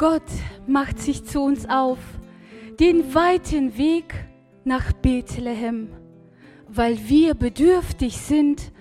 Gott 0.00 0.22
macht 0.66 0.98
sich 0.98 1.26
zu 1.26 1.42
uns 1.42 1.68
auf, 1.68 1.98
den 2.80 3.14
weiten 3.14 3.76
Weg 3.76 4.14
nach 4.64 4.94
Bethlehem. 4.94 5.90
Weil 6.68 6.98
wir 7.06 7.34
bedürftig 7.34 8.16
sind, 8.16 8.72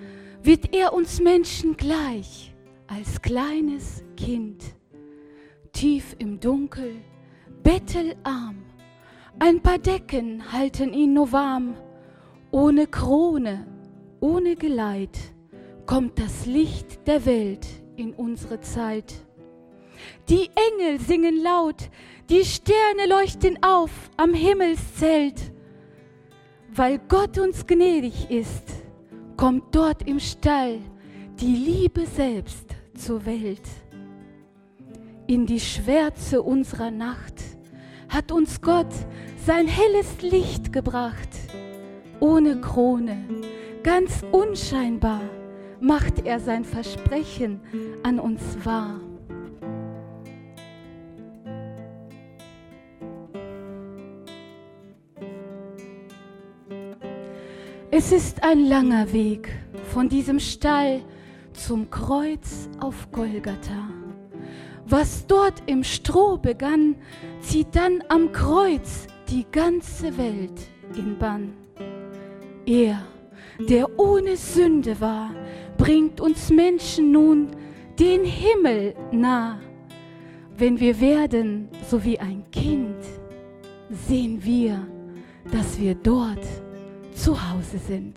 wird 0.44 0.74
er 0.74 0.94
uns 0.94 1.20
Menschen 1.20 1.76
gleich 1.76 2.56
als 2.88 3.22
kleines 3.22 4.02
Kind. 4.16 4.64
Tief 5.74 6.16
im 6.20 6.40
Dunkel, 6.40 6.94
bettelarm, 7.64 8.64
ein 9.40 9.60
paar 9.60 9.80
Decken 9.80 10.54
halten 10.54 10.94
ihn 10.94 11.16
nur 11.16 11.34
warm. 11.34 11.76
Ohne 12.50 12.88
Krone, 12.88 13.68
ohne 14.22 14.56
Geleit 14.56 15.20
kommt 15.86 16.18
das 16.18 16.46
Licht 16.46 17.06
der 17.10 17.26
Welt 17.26 17.68
in 17.98 18.14
unsere 18.14 18.62
Zeit. 18.62 19.26
Die 20.30 20.50
Engel 20.70 21.00
singen 21.00 21.42
laut, 21.42 21.90
die 22.30 22.46
Sterne 22.46 23.08
leuchten 23.08 23.58
auf 23.64 23.92
am 24.18 24.34
Himmelszelt. 24.34 25.52
Weil 26.72 27.00
Gott 27.08 27.38
uns 27.40 27.66
gnädig 27.66 28.30
ist, 28.30 28.64
kommt 29.36 29.74
dort 29.74 30.08
im 30.08 30.20
Stall 30.20 30.80
die 31.40 31.56
Liebe 31.56 32.06
selbst 32.06 32.66
zur 32.96 33.26
Welt. 33.26 33.68
In 35.26 35.46
die 35.46 35.60
Schwärze 35.60 36.42
unserer 36.42 36.92
Nacht 36.92 37.36
hat 38.10 38.32
uns 38.32 38.62
Gott 38.62 38.94
sein 39.46 39.68
helles 39.68 40.22
Licht 40.22 40.74
gebracht. 40.74 41.30
Ohne 42.20 42.60
Krone, 42.60 43.18
ganz 43.84 44.24
unscheinbar, 44.32 45.22
macht 45.80 46.26
er 46.26 46.40
sein 46.40 46.66
Versprechen 46.66 47.62
an 48.04 48.20
uns 48.20 48.42
wahr. 48.64 49.00
Es 57.92 58.12
ist 58.12 58.44
ein 58.44 58.68
langer 58.68 59.12
Weg 59.14 59.50
von 59.92 60.10
diesem 60.10 60.40
Stall 60.40 61.02
zum 61.54 61.90
Kreuz 61.90 62.70
auf 62.80 63.12
Golgatha. 63.12 63.90
Was 64.86 65.26
dort 65.26 65.64
im 65.66 65.84
Stroh 65.84 66.38
begann, 66.38 66.96
zieht 67.42 67.76
dann 67.76 68.04
am 68.10 68.32
Kreuz 68.32 69.08
die 69.28 69.44
ganze 69.52 70.16
Welt 70.20 70.70
in 70.96 71.18
Bann. 71.18 71.54
Er, 72.68 73.02
der 73.68 74.00
ohne 74.00 74.38
Sünde 74.38 75.02
war, 75.02 75.32
bringt 75.80 76.22
uns 76.22 76.52
Menschen 76.52 77.12
nun 77.12 77.48
den 78.00 78.24
Himmel 78.24 78.94
nah. 79.12 79.60
Wenn 80.56 80.80
wir 80.80 81.02
werden 81.02 81.70
so 81.90 82.04
wie 82.04 82.20
ein 82.20 82.44
Kind, 82.52 82.98
sehen 83.90 84.44
wir, 84.44 84.86
dass 85.52 85.80
wir 85.80 85.96
dort 85.96 86.46
zu 87.20 87.36
Hause 87.36 87.78
sind. 87.78 88.16